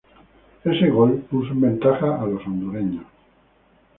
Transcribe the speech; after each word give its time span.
Ese 0.63 0.89
gol, 0.89 1.27
puso 1.29 1.51
en 1.51 1.61
ventaja 1.61 2.19
a 2.19 2.25
los 2.25 2.43
hondureños. 2.47 3.05